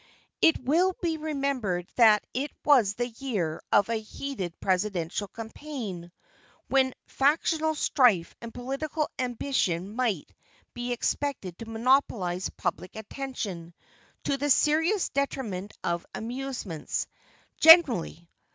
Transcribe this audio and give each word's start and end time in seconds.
It 0.41 0.57
will 0.63 0.95
be 1.03 1.17
remembered 1.17 1.85
that 1.95 2.25
it 2.33 2.49
was 2.65 2.95
the 2.95 3.09
year 3.09 3.61
of 3.71 3.87
a 3.87 4.01
heated 4.01 4.59
presidential 4.59 5.27
campaign, 5.27 6.11
when 6.69 6.95
factional 7.05 7.75
strife 7.75 8.33
and 8.41 8.51
political 8.51 9.07
ambition 9.19 9.95
might 9.95 10.33
be 10.73 10.91
expected 10.91 11.59
to 11.59 11.69
monopolize 11.69 12.49
public 12.49 12.95
attention 12.95 13.75
to 14.23 14.37
the 14.37 14.49
serious 14.49 15.09
detriment 15.09 15.71
of 15.83 16.03
amusements 16.15 17.05
generally. 17.59 18.27